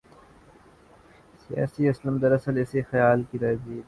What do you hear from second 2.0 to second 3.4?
دراصل اسی خیال کی